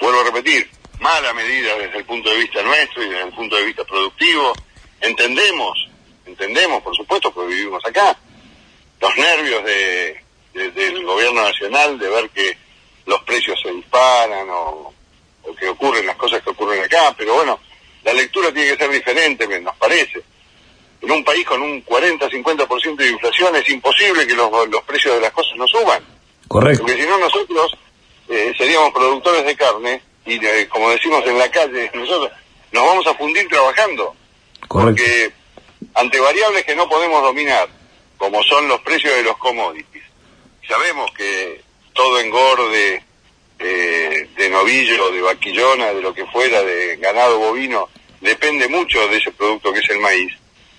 vuelvo 0.00 0.20
a 0.20 0.24
repetir, 0.24 0.70
mala 1.00 1.32
medida 1.32 1.76
desde 1.76 1.98
el 1.98 2.04
punto 2.04 2.30
de 2.30 2.38
vista 2.38 2.62
nuestro 2.62 3.02
y 3.02 3.08
desde 3.08 3.24
el 3.24 3.32
punto 3.32 3.56
de 3.56 3.64
vista 3.64 3.84
productivo. 3.84 4.52
Entendemos, 5.00 5.88
entendemos, 6.26 6.82
por 6.82 6.96
supuesto, 6.96 7.32
porque 7.32 7.54
vivimos 7.54 7.84
acá, 7.84 8.16
los 9.00 9.16
nervios 9.16 9.64
de, 9.64 10.20
del 10.52 11.04
gobierno 11.04 11.42
nacional 11.42 11.98
de 11.98 12.08
ver 12.08 12.30
que 12.30 12.56
los 13.06 13.20
precios 13.22 13.60
se 13.60 13.72
disparan 13.72 14.48
o, 14.50 14.94
o 15.42 15.54
que 15.56 15.68
ocurren 15.68 16.06
las 16.06 16.16
cosas 16.16 16.42
que 16.42 16.50
ocurren 16.50 16.84
acá, 16.84 17.14
pero 17.16 17.34
bueno, 17.34 17.58
la 18.04 18.12
lectura 18.12 18.52
tiene 18.52 18.72
que 18.72 18.84
ser 18.84 18.90
diferente, 18.90 19.60
nos 19.60 19.76
parece 19.76 20.22
en 21.02 21.10
un 21.10 21.24
país 21.24 21.44
con 21.44 21.60
un 21.60 21.84
40-50% 21.84 22.96
de 22.96 23.10
inflación 23.10 23.56
es 23.56 23.68
imposible 23.68 24.26
que 24.26 24.34
los, 24.34 24.50
precios 24.86 25.16
de 25.16 25.20
las 25.20 25.32
cosas 25.32 25.52
no 25.56 25.66
suban. 25.66 26.02
Correcto. 26.46 26.84
Porque 26.84 27.02
si 27.02 27.08
no 27.08 27.18
nosotros 27.18 27.76
eh, 28.28 28.52
seríamos 28.56 28.92
productores 28.92 29.44
de 29.44 29.56
carne 29.56 30.00
y 30.24 30.38
como 30.66 30.90
decimos 30.90 31.26
en 31.26 31.38
la 31.38 31.50
calle, 31.50 31.90
nosotros 31.94 32.30
nos 32.70 32.86
vamos 32.86 33.06
a 33.06 33.14
fundir 33.14 33.48
trabajando. 33.48 34.14
Correcto. 34.68 35.02
Porque 35.02 35.32
ante 35.94 36.20
variables 36.20 36.64
que 36.64 36.76
no 36.76 36.88
podemos 36.88 37.20
dominar, 37.22 37.68
como 38.16 38.40
son 38.44 38.68
los 38.68 38.80
precios 38.82 39.14
de 39.16 39.24
los 39.24 39.36
commodities, 39.38 40.04
sabemos 40.68 41.10
que 41.14 41.62
todo 41.92 42.20
engorde 42.20 43.04
eh, 43.62 44.28
de 44.36 44.50
novillo, 44.50 45.10
de 45.10 45.20
vaquillona, 45.20 45.92
de 45.92 46.02
lo 46.02 46.14
que 46.14 46.26
fuera, 46.26 46.62
de 46.62 46.96
ganado 46.96 47.38
bovino, 47.38 47.88
depende 48.20 48.68
mucho 48.68 49.06
de 49.08 49.18
ese 49.18 49.32
producto 49.32 49.72
que 49.72 49.80
es 49.80 49.90
el 49.90 50.00
maíz 50.00 50.32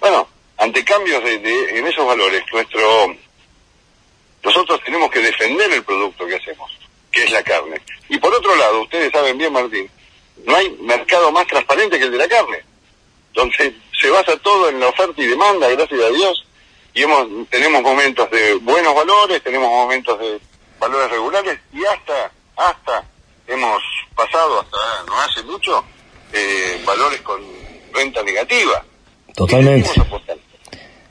bueno, 0.04 0.28
ante 0.58 0.84
cambios 0.84 1.24
de, 1.24 1.80
en 1.80 1.88
esos 1.88 2.06
valores, 2.06 2.44
nuestro 2.52 3.16
nosotros 4.44 4.82
tenemos 4.84 5.10
que 5.10 5.22
defender 5.22 5.72
el 5.72 5.82
producto 5.82 6.28
que 6.28 6.36
hacemos, 6.36 6.78
que 7.10 7.24
es 7.24 7.32
la 7.32 7.42
carne. 7.42 7.82
Y 8.10 8.18
por 8.18 8.34
otro 8.34 8.54
lado, 8.58 8.82
ustedes 8.82 9.14
saben 9.14 9.38
bien, 9.38 9.54
Martín, 9.54 9.90
no 10.44 10.58
hay 10.58 10.70
mercado 10.82 11.32
más 11.32 11.48
transparente 11.48 11.98
que 11.98 12.04
el 12.04 12.12
de 12.12 12.18
la 12.18 12.28
carne. 12.28 12.66
Entonces, 13.30 13.72
se 13.98 14.10
basa 14.10 14.36
todo 14.36 14.68
en 14.68 14.82
la 14.82 14.90
oferta 14.90 15.22
y 15.22 15.28
demanda, 15.28 15.70
gracias 15.70 16.02
a 16.02 16.10
Dios, 16.10 16.46
y 16.94 17.04
hemos, 17.04 17.50
tenemos 17.50 17.82
momentos 17.82 18.30
de 18.30 18.56
buenos 18.56 18.94
valores, 18.94 19.42
tenemos 19.42 19.70
momentos 19.70 20.20
de 20.20 20.38
valores 20.80 21.12
regulares, 21.12 21.60
y 21.72 21.86
hasta, 21.86 22.30
hasta, 22.56 23.04
hemos 23.48 23.82
pasado, 24.16 24.62
hasta 24.62 25.04
no 25.08 25.20
hace 25.20 25.44
mucho, 25.44 25.84
eh, 26.32 26.82
valores 26.86 27.22
con 27.22 27.42
renta 27.94 28.24
negativa. 28.24 28.84
Totalmente. 29.36 29.90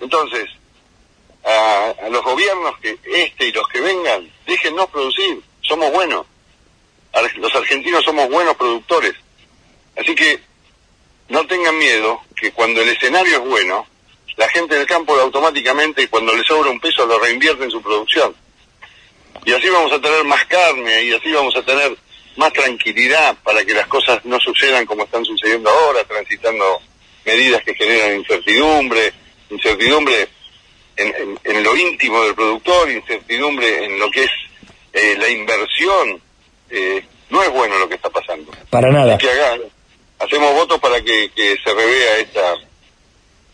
Entonces, 0.01 0.49
a, 1.45 1.95
los 2.11 2.23
gobiernos 2.23 2.79
que 2.81 2.99
este 3.05 3.49
y 3.49 3.53
los 3.53 3.67
que 3.69 3.81
vengan, 3.81 4.31
déjennos 4.47 4.89
producir, 4.91 5.43
somos 5.61 5.91
buenos. 5.93 6.27
Los 7.37 7.55
argentinos 7.55 8.05
somos 8.05 8.29
buenos 8.29 8.57
productores. 8.57 9.15
Así 9.97 10.15
que 10.15 10.41
no 11.29 11.47
tengan 11.47 11.77
miedo 11.79 12.21
que 12.35 12.53
cuando 12.53 12.81
el 12.81 12.89
escenario 12.89 13.35
es 13.35 13.49
bueno, 13.49 13.87
la 14.37 14.49
gente 14.49 14.77
del 14.77 14.87
campo 14.87 15.15
automáticamente 15.15 16.09
cuando 16.09 16.35
le 16.35 16.43
sobra 16.43 16.71
un 16.71 16.81
peso 16.81 17.07
lo 17.07 17.19
reinvierte 17.19 17.65
en 17.65 17.71
su 17.71 17.83
producción. 17.83 18.35
Y 19.45 19.53
así 19.53 19.69
vamos 19.69 19.93
a 19.93 20.01
tener 20.01 20.25
más 20.25 20.45
carne 20.47 21.05
y 21.05 21.13
así 21.13 21.33
vamos 21.33 21.57
a 21.57 21.63
tener 21.63 21.97
más 22.37 22.53
tranquilidad 22.53 23.37
para 23.43 23.65
que 23.65 23.75
las 23.75 23.87
cosas 23.87 24.25
no 24.25 24.39
sucedan 24.41 24.87
como 24.87 25.05
están 25.05 25.25
sucediendo 25.25 25.69
ahora, 25.71 26.05
transitando 26.05 26.81
medidas 27.25 27.63
que 27.63 27.75
generan 27.75 28.19
incertidumbre, 28.19 29.13
incertidumbre 29.51 30.29
en, 30.97 31.63
lo 31.63 31.77
íntimo 31.77 32.23
del 32.25 32.35
productor, 32.35 32.91
incertidumbre 32.91 33.85
en 33.85 33.99
lo 33.99 34.11
que 34.11 34.25
es 34.25 34.31
eh, 34.93 35.17
la 35.19 35.29
inversión. 35.29 36.21
Eh, 36.71 37.03
no 37.31 37.43
es 37.43 37.51
bueno 37.51 37.79
lo 37.79 37.89
que 37.89 37.95
está 37.95 38.11
pasando. 38.11 38.53
Para 38.71 38.91
nada. 38.91 39.19
Que 39.19 39.29
hacemos 40.19 40.55
votos 40.55 40.79
para 40.81 41.01
que, 41.03 41.31
se 41.35 41.75
revea 41.75 42.19
esta, 42.19 42.55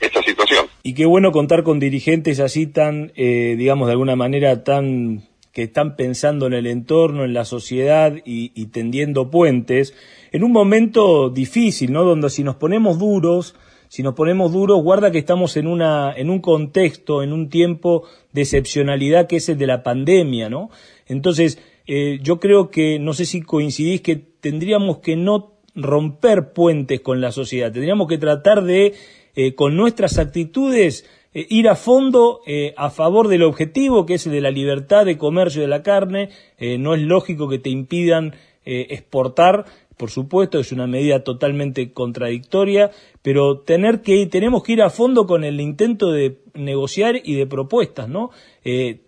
esta 0.00 0.23
situación. 0.23 0.68
Y 0.82 0.94
qué 0.94 1.06
bueno 1.06 1.32
contar 1.32 1.62
con 1.62 1.78
dirigentes 1.78 2.40
así 2.40 2.66
tan, 2.66 3.12
eh, 3.16 3.54
digamos, 3.56 3.87
de 3.87 3.92
alguna 3.92 4.16
manera 4.16 4.64
tan 4.64 5.27
que 5.52 5.64
están 5.64 5.96
pensando 5.96 6.46
en 6.46 6.52
el 6.52 6.66
entorno, 6.66 7.24
en 7.24 7.34
la 7.34 7.44
sociedad 7.44 8.14
y, 8.24 8.66
tendiendo 8.66 9.30
puentes, 9.30 9.94
en 10.30 10.44
un 10.44 10.52
momento 10.52 11.30
difícil, 11.30 11.92
¿no? 11.92 12.04
Donde 12.04 12.30
si 12.30 12.44
nos 12.44 12.56
ponemos 12.56 12.98
duros, 12.98 13.54
si 13.88 14.02
nos 14.02 14.14
ponemos 14.14 14.52
duros, 14.52 14.82
guarda 14.82 15.10
que 15.10 15.18
estamos 15.18 15.56
en 15.56 15.66
una, 15.66 16.12
en 16.14 16.28
un 16.28 16.40
contexto, 16.40 17.22
en 17.22 17.32
un 17.32 17.48
tiempo 17.48 18.04
de 18.32 18.42
excepcionalidad 18.42 19.26
que 19.26 19.36
es 19.36 19.48
el 19.48 19.56
de 19.56 19.66
la 19.66 19.82
pandemia, 19.82 20.50
¿no? 20.50 20.70
Entonces, 21.06 21.58
eh, 21.86 22.18
yo 22.22 22.38
creo 22.38 22.70
que, 22.70 22.98
no 22.98 23.14
sé 23.14 23.24
si 23.24 23.40
coincidís, 23.40 24.02
que 24.02 24.16
tendríamos 24.16 24.98
que 24.98 25.16
no 25.16 25.54
romper 25.74 26.52
puentes 26.52 27.00
con 27.00 27.20
la 27.20 27.32
sociedad, 27.32 27.72
tendríamos 27.72 28.08
que 28.08 28.18
tratar 28.18 28.62
de, 28.64 28.94
eh, 29.34 29.54
con 29.54 29.76
nuestras 29.76 30.18
actitudes, 30.18 31.06
eh, 31.35 31.47
ir 31.50 31.68
a 31.68 31.76
fondo 31.76 32.40
eh, 32.47 32.75
a 32.76 32.90
favor 32.90 33.28
del 33.28 33.42
objetivo 33.42 34.06
que 34.06 34.14
es 34.14 34.26
el 34.26 34.32
de 34.32 34.40
la 34.40 34.50
libertad 34.50 35.04
de 35.04 35.18
comercio 35.18 35.61
de 35.62 35.68
la 35.68 35.82
carne. 35.82 36.30
Eh, 36.56 36.78
no 36.78 36.94
es 36.94 37.02
lógico 37.02 37.49
que 37.49 37.58
te 37.58 37.70
impidan 37.70 38.35
exportar, 38.70 39.64
por 39.97 40.11
supuesto, 40.11 40.58
es 40.58 40.73
una 40.73 40.87
medida 40.87 41.25
totalmente 41.25 41.94
contradictoria, 41.94 42.90
pero 43.23 43.61
tener 43.61 44.02
que 44.02 44.26
tenemos 44.26 44.62
que 44.62 44.73
ir 44.73 44.82
a 44.82 44.90
fondo 44.90 45.26
con 45.26 45.42
el 45.42 45.58
intento 45.58 46.12
de 46.12 46.42
negociar 46.52 47.18
y 47.25 47.35
de 47.35 47.47
propuestas, 47.47 48.11
¿no? 48.11 48.30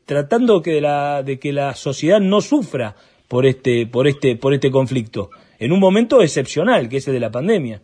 tratando 0.07 0.62
que 0.62 0.71
de, 0.71 0.81
la, 0.81 1.23
de 1.23 1.39
que 1.39 1.53
la 1.53 1.75
sociedad 1.75 2.21
no 2.21 2.41
sufra 2.41 2.97
por 3.29 3.45
este, 3.45 3.87
por 3.87 4.09
este, 4.09 4.35
por 4.37 4.55
este 4.55 4.71
conflicto, 4.71 5.29
en 5.59 5.73
un 5.73 5.79
momento 5.79 6.23
excepcional 6.23 6.89
que 6.89 6.97
es 6.97 7.07
el 7.09 7.12
de 7.12 7.21
la 7.21 7.31
pandemia. 7.31 7.83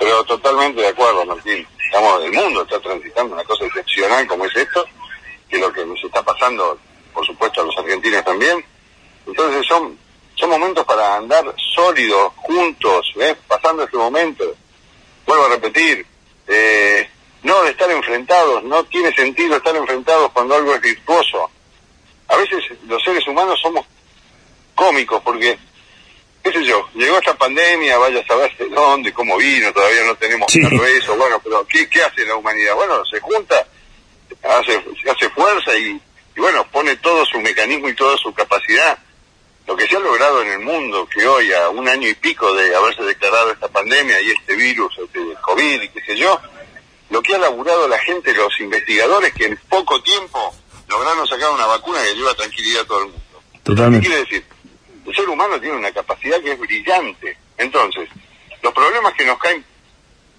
Pero 0.00 0.24
totalmente 0.24 0.80
de 0.80 0.88
acuerdo, 0.88 1.24
Martín. 1.26 1.64
Estamos, 1.94 2.24
el 2.24 2.32
mundo 2.32 2.62
está 2.62 2.80
transitando 2.80 3.34
una 3.34 3.44
cosa 3.44 3.66
excepcional 3.66 4.26
como 4.26 4.44
es 4.46 4.56
esto, 4.56 4.84
que 5.48 5.58
lo 5.58 5.72
que 5.72 5.86
nos 5.86 6.02
está 6.02 6.24
pasando, 6.24 6.76
por 7.12 7.24
supuesto, 7.24 7.60
a 7.60 7.64
los 7.66 7.78
argentinos 7.78 8.24
también. 8.24 8.64
Entonces 9.24 9.64
son, 9.64 9.96
son 10.34 10.50
momentos 10.50 10.84
para 10.86 11.14
andar 11.14 11.44
sólidos, 11.72 12.32
juntos, 12.34 13.12
¿ves? 13.14 13.36
pasando 13.46 13.84
este 13.84 13.96
momento. 13.96 14.44
Vuelvo 15.24 15.44
a 15.44 15.50
repetir, 15.50 16.04
eh, 16.48 17.08
no 17.44 17.62
de 17.62 17.70
estar 17.70 17.88
enfrentados, 17.88 18.64
no 18.64 18.82
tiene 18.86 19.14
sentido 19.14 19.56
estar 19.56 19.76
enfrentados 19.76 20.32
cuando 20.32 20.56
algo 20.56 20.74
es 20.74 20.80
virtuoso. 20.80 21.48
A 22.26 22.36
veces 22.38 22.64
los 22.88 23.00
seres 23.04 23.24
humanos 23.28 23.60
somos 23.62 23.86
cómicos 24.74 25.22
porque 25.22 25.56
qué 26.44 26.52
sé 26.52 26.64
yo, 26.64 26.86
llegó 26.94 27.18
esta 27.18 27.34
pandemia, 27.34 27.96
vaya 27.96 28.20
a 28.20 28.26
saber 28.26 28.54
de 28.58 28.68
dónde, 28.68 29.12
cómo 29.14 29.38
vino, 29.38 29.72
todavía 29.72 30.04
no 30.04 30.14
tenemos 30.14 30.52
claro 30.52 30.84
eso, 30.84 31.16
bueno, 31.16 31.40
pero 31.42 31.66
¿qué, 31.66 31.88
¿qué 31.88 32.02
hace 32.02 32.26
la 32.26 32.36
humanidad? 32.36 32.74
Bueno, 32.74 33.02
se 33.06 33.18
junta, 33.18 33.66
hace, 34.42 34.84
hace 35.10 35.30
fuerza 35.30 35.74
y, 35.76 35.98
bueno, 36.36 36.66
pone 36.70 36.96
todo 36.96 37.24
su 37.24 37.40
mecanismo 37.40 37.88
y 37.88 37.94
toda 37.94 38.16
su 38.18 38.32
capacidad. 38.34 38.98
Lo 39.66 39.74
que 39.74 39.86
se 39.86 39.96
ha 39.96 40.00
logrado 40.00 40.42
en 40.42 40.48
el 40.48 40.58
mundo, 40.58 41.08
que 41.08 41.26
hoy 41.26 41.50
a 41.54 41.70
un 41.70 41.88
año 41.88 42.06
y 42.06 42.14
pico 42.14 42.52
de 42.52 42.76
haberse 42.76 43.02
declarado 43.02 43.50
esta 43.50 43.68
pandemia 43.68 44.20
y 44.20 44.32
este 44.32 44.54
virus, 44.54 44.94
este 45.02 45.20
COVID 45.40 45.80
y 45.80 45.88
qué 45.88 46.00
sé 46.04 46.16
yo, 46.16 46.38
lo 47.08 47.22
que 47.22 47.34
ha 47.34 47.38
laburado 47.38 47.88
la 47.88 47.98
gente, 48.00 48.34
los 48.34 48.60
investigadores, 48.60 49.32
que 49.32 49.46
en 49.46 49.56
poco 49.70 50.02
tiempo 50.02 50.54
lograron 50.88 51.26
sacar 51.26 51.50
una 51.52 51.64
vacuna 51.64 52.02
que 52.02 52.14
lleva 52.14 52.34
tranquilidad 52.34 52.82
a 52.82 52.86
todo 52.86 52.98
el 52.98 53.04
mundo. 53.06 53.22
Totalmente. 53.62 54.06
¿Qué 54.06 54.06
quiere 54.08 54.24
decir? 54.24 54.53
El 55.06 55.14
ser 55.14 55.28
humano 55.28 55.60
tiene 55.60 55.76
una 55.76 55.92
capacidad 55.92 56.40
que 56.40 56.52
es 56.52 56.58
brillante. 56.58 57.36
Entonces, 57.58 58.08
los 58.62 58.72
problemas 58.72 59.12
que 59.14 59.24
nos 59.24 59.38
caen 59.38 59.64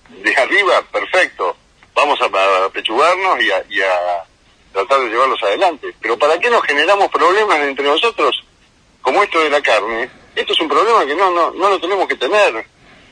de 0.09 0.35
arriba, 0.35 0.81
perfecto, 0.91 1.55
vamos 1.93 2.19
a, 2.21 2.69
pechugarnos 2.69 3.39
y 3.41 3.81
a, 3.81 4.23
tratar 4.73 4.99
de 5.01 5.09
llevarlos 5.09 5.41
adelante. 5.43 5.95
Pero 6.01 6.17
¿para 6.17 6.39
qué 6.39 6.49
nos 6.49 6.63
generamos 6.63 7.09
problemas 7.09 7.59
entre 7.59 7.85
nosotros? 7.85 8.43
Como 9.01 9.23
esto 9.23 9.39
de 9.39 9.49
la 9.49 9.61
carne, 9.61 10.09
esto 10.35 10.53
es 10.53 10.59
un 10.59 10.67
problema 10.67 11.05
que 11.05 11.15
no, 11.15 11.31
no, 11.31 11.51
no 11.51 11.69
lo 11.69 11.79
tenemos 11.79 12.07
que 12.07 12.15
tener. 12.15 12.65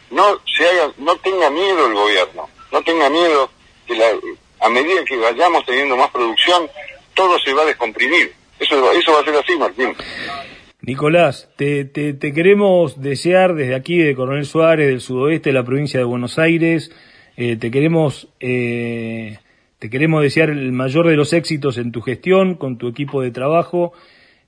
No 0.10 0.42
se 0.46 0.68
haga, 0.68 0.92
no 0.98 1.16
tenga 1.18 1.50
miedo 1.50 1.88
el 1.88 1.94
gobierno, 1.94 2.50
no 2.72 2.84
tenga 2.84 3.10
miedo 3.10 3.50
que 3.88 3.96
la, 3.96 4.12
a 4.60 4.70
medida 4.70 5.04
que 5.06 5.18
vayamos 5.18 5.66
teniendo 5.66 5.98
más 5.98 6.10
producción, 6.10 6.70
todo 7.14 7.38
se 7.40 7.54
va 7.54 7.64
a 7.64 7.66
descomprimir. 7.66 8.34
Eso, 8.60 8.92
eso 8.92 9.14
va 9.14 9.20
a 9.20 9.24
ser 9.24 9.36
así, 9.36 9.56
Martín. 9.58 9.96
Nicolás, 10.86 11.50
te, 11.56 11.86
te, 11.86 12.34
queremos 12.34 13.02
desear 13.02 13.56
desde 13.56 13.74
aquí, 13.74 14.00
de 14.00 14.16
Coronel 14.16 14.46
Suárez, 14.46 14.90
del 14.90 15.00
sudoeste 15.00 15.50
de 15.50 15.54
la 15.54 15.64
provincia 15.64 15.98
de 15.98 16.04
Buenos 16.04 16.38
Aires, 16.38 16.92
eh, 17.38 17.56
te 17.56 17.72
queremos 17.72 18.28
eh, 18.42 19.38
te 19.80 19.90
queremos 19.90 20.22
desear 20.22 20.50
el 20.50 20.74
mayor 20.74 21.08
de 21.08 21.16
los 21.16 21.32
éxitos 21.32 21.78
en 21.78 21.94
tu 21.94 22.02
gestión, 22.02 22.56
con 22.56 22.78
tu 22.78 22.90
equipo 22.90 23.22
de 23.22 23.32
trabajo. 23.32 23.94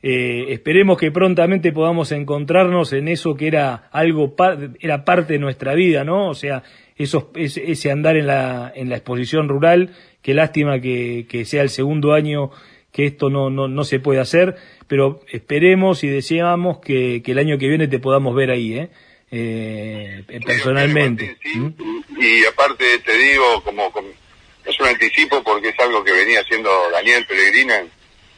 Eh, 0.03 0.47
esperemos 0.49 0.97
que 0.97 1.09
prontamente 1.09 1.71
podamos 1.71 2.11
encontrarnos 2.11 2.91
en 2.91 3.07
eso 3.07 3.35
que 3.35 3.47
era 3.47 3.87
algo 3.91 4.35
era 4.81 5.05
parte 5.05 5.33
de 5.33 5.39
nuestra 5.39 5.73
vida, 5.73 6.03
¿no? 6.03 6.29
O 6.29 6.33
sea, 6.33 6.63
ese, 6.97 7.91
andar 7.91 8.17
en 8.17 8.27
la, 8.27 8.73
en 8.75 8.89
la 8.89 8.97
exposición 8.97 9.47
rural. 9.47 9.91
Qué 10.21 10.33
lástima 10.33 10.81
que 10.81 11.43
sea 11.45 11.61
el 11.61 11.69
segundo 11.69 12.13
año 12.13 12.51
que 12.95 13.05
esto 13.05 13.29
no, 13.29 13.49
no, 13.49 13.67
no 13.67 13.83
se 13.83 13.99
puede 13.99 14.21
hacer, 14.21 14.55
pero 14.87 15.19
esperemos 15.27 16.05
y 16.05 16.07
deseamos 16.07 16.79
que, 16.79 17.21
que 17.21 17.33
el 17.33 17.39
año 17.39 17.57
que 17.57 17.67
viene 17.67 17.89
te 17.89 17.99
podamos 17.99 18.33
ver 18.33 18.51
ahí, 18.51 18.73
¿eh? 18.73 18.89
eh 19.31 20.23
personalmente. 20.45 21.35
¿Mm? 21.55 21.67
Y 22.17 22.45
aparte 22.45 22.99
te 22.99 23.17
digo, 23.17 23.61
como, 23.65 23.91
es 24.63 24.79
un 24.79 24.87
anticipo 24.87 25.43
porque 25.43 25.69
es 25.69 25.79
algo 25.81 26.05
que 26.05 26.13
venía 26.13 26.39
haciendo 26.39 26.71
Daniel 26.89 27.25
Pellegrina 27.25 27.79
en, 27.79 27.91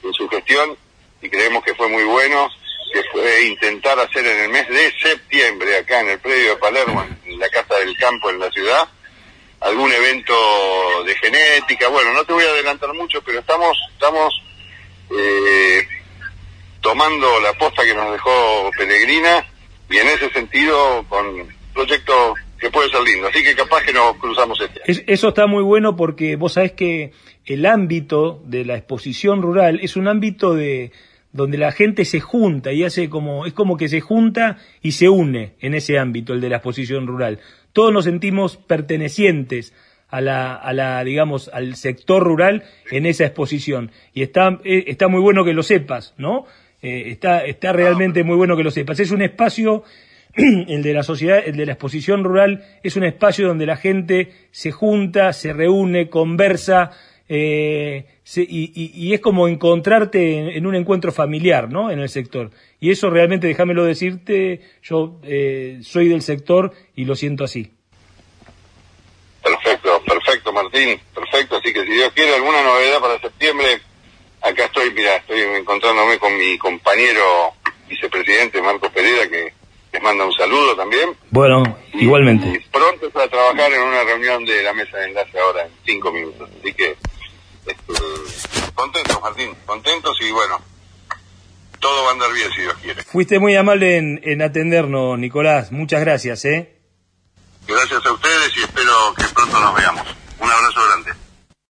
en, 0.03 0.13
su 0.13 0.27
gestión 0.27 0.75
y 1.21 1.29
creemos 1.29 1.63
que 1.63 1.75
fue 1.75 1.87
muy 1.87 2.05
bueno, 2.05 2.49
que 2.91 3.03
fue 3.11 3.43
intentar 3.49 3.99
hacer 3.99 4.25
en 4.25 4.39
el 4.45 4.49
mes 4.49 4.67
de 4.69 4.91
septiembre 4.99 5.77
acá 5.77 5.99
en 5.99 6.09
el 6.09 6.19
predio 6.19 6.55
de 6.55 6.57
Palermo, 6.57 7.05
en 7.25 7.39
la 7.39 7.49
Casa 7.49 7.75
del 7.75 7.95
Campo 7.95 8.31
en 8.31 8.39
la 8.39 8.49
ciudad, 8.49 8.89
algún 9.59 9.91
evento 9.91 10.33
de 11.05 11.13
genética. 11.13 11.89
Bueno, 11.89 12.11
no 12.13 12.25
te 12.25 12.33
voy 12.33 12.43
a 12.43 12.49
adelantar 12.49 12.91
mucho, 12.95 13.21
pero 13.21 13.37
estamos, 13.37 13.77
estamos 13.93 14.46
eh, 15.11 15.87
tomando 16.81 17.39
la 17.41 17.53
posta 17.53 17.83
que 17.83 17.93
nos 17.93 18.11
dejó 18.11 18.71
Pellegrina 18.77 19.45
y 19.89 19.97
en 19.97 20.07
ese 20.07 20.29
sentido 20.31 21.05
con 21.07 21.25
proyecto 21.73 22.33
que 22.59 22.69
puede 22.69 22.89
ser 22.89 23.01
lindo. 23.01 23.27
Así 23.27 23.43
que 23.43 23.55
capaz 23.55 23.83
que 23.83 23.93
nos 23.93 24.17
cruzamos 24.17 24.59
este. 24.61 25.11
eso 25.11 25.27
está 25.29 25.47
muy 25.47 25.63
bueno 25.63 25.95
porque 25.95 26.35
vos 26.35 26.53
sabés 26.53 26.73
que 26.73 27.11
el 27.45 27.65
ámbito 27.65 28.41
de 28.45 28.65
la 28.65 28.75
exposición 28.75 29.41
rural 29.41 29.79
es 29.81 29.95
un 29.95 30.07
ámbito 30.07 30.53
de 30.53 30.91
donde 31.31 31.57
la 31.57 31.71
gente 31.71 32.03
se 32.05 32.19
junta 32.19 32.71
y 32.71 32.83
hace 32.83 33.09
como 33.09 33.45
es 33.45 33.53
como 33.53 33.77
que 33.77 33.89
se 33.89 34.01
junta 34.01 34.57
y 34.81 34.93
se 34.93 35.07
une 35.07 35.53
en 35.59 35.75
ese 35.75 35.99
ámbito 35.99 36.33
el 36.33 36.41
de 36.41 36.49
la 36.49 36.57
exposición 36.57 37.05
rural. 37.05 37.39
Todos 37.73 37.93
nos 37.93 38.05
sentimos 38.05 38.57
pertenecientes 38.57 39.73
a 40.09 40.21
la, 40.21 40.55
a 40.55 40.73
la, 40.73 41.03
digamos, 41.03 41.49
al 41.53 41.75
sector 41.75 42.23
rural 42.23 42.63
en 42.91 43.05
esa 43.05 43.25
exposición. 43.25 43.91
Y 44.13 44.21
está, 44.23 44.59
eh, 44.63 44.85
está 44.87 45.07
muy 45.07 45.21
bueno 45.21 45.43
que 45.43 45.53
lo 45.53 45.63
sepas, 45.63 46.13
¿no? 46.17 46.45
Eh, 46.81 47.05
está, 47.07 47.45
está 47.45 47.73
realmente 47.73 48.23
muy 48.23 48.35
bueno 48.35 48.55
que 48.55 48.63
lo 48.63 48.71
sepas. 48.71 48.99
Es 48.99 49.11
un 49.11 49.21
espacio, 49.21 49.83
el 50.35 50.83
de 50.83 50.93
la 50.93 51.03
sociedad, 51.03 51.41
el 51.45 51.57
de 51.57 51.65
la 51.65 51.73
exposición 51.73 52.23
rural, 52.23 52.63
es 52.83 52.95
un 52.95 53.03
espacio 53.03 53.47
donde 53.47 53.65
la 53.65 53.77
gente 53.77 54.31
se 54.51 54.71
junta, 54.71 55.33
se 55.33 55.53
reúne, 55.53 56.09
conversa, 56.09 56.91
eh, 57.29 58.05
y, 58.35 58.91
y, 58.95 59.13
es 59.13 59.19
como 59.19 59.49
encontrarte 59.49 60.57
en, 60.57 60.65
un 60.65 60.75
encuentro 60.75 61.11
familiar, 61.11 61.69
¿no? 61.69 61.91
En 61.91 61.99
el 61.99 62.07
sector. 62.07 62.51
Y 62.79 62.91
eso 62.91 63.09
realmente, 63.09 63.47
déjamelo 63.47 63.83
decirte, 63.83 64.61
yo 64.81 65.19
eh, 65.23 65.79
soy 65.81 66.07
del 66.07 66.21
sector 66.21 66.71
y 66.95 67.03
lo 67.05 67.15
siento 67.15 67.43
así. 67.43 67.71
Martín, 70.63 70.99
perfecto. 71.13 71.57
Así 71.57 71.73
que 71.73 71.83
si 71.83 71.91
Dios 71.91 72.11
quiere 72.13 72.35
alguna 72.35 72.63
novedad 72.63 72.99
para 72.99 73.19
septiembre, 73.19 73.81
acá 74.41 74.65
estoy, 74.65 74.91
mira, 74.91 75.17
estoy 75.17 75.41
encontrándome 75.41 76.17
con 76.17 76.35
mi 76.37 76.57
compañero 76.57 77.53
vicepresidente 77.87 78.61
Marco 78.61 78.89
Pereira, 78.89 79.29
que 79.29 79.53
les 79.93 80.01
manda 80.01 80.25
un 80.25 80.33
saludo 80.33 80.75
también. 80.75 81.15
Bueno, 81.29 81.63
igualmente. 81.93 82.65
pronto 82.71 83.09
para 83.11 83.27
trabajar 83.27 83.71
en 83.71 83.81
una 83.81 84.03
reunión 84.03 84.43
de 84.45 84.63
la 84.63 84.73
mesa 84.73 84.97
de 84.97 85.05
enlace 85.05 85.39
ahora 85.39 85.63
en 85.63 85.71
cinco 85.85 86.11
minutos. 86.11 86.49
Así 86.59 86.73
que, 86.73 86.97
este, 87.65 87.93
contentos, 88.73 89.21
Martín, 89.21 89.55
contentos 89.65 90.17
y 90.21 90.31
bueno, 90.31 90.59
todo 91.79 92.03
va 92.03 92.09
a 92.09 92.13
andar 92.13 92.33
bien 92.33 92.51
si 92.51 92.61
Dios 92.61 92.75
quiere. 92.81 93.03
Fuiste 93.03 93.39
muy 93.39 93.55
amable 93.55 93.97
en, 93.97 94.19
en 94.23 94.41
atendernos, 94.41 95.17
Nicolás. 95.19 95.71
Muchas 95.71 96.01
gracias, 96.01 96.43
¿eh? 96.45 96.73
Gracias 97.67 98.05
a 98.05 98.13
ustedes 98.13 98.57
y 98.57 98.61
espero 98.61 99.13
que 99.17 99.23
pronto 99.33 99.59
nos 99.59 99.75
veamos. 99.75 100.07
Un 100.39 100.49
abrazo 100.49 100.81
grande. 100.85 101.26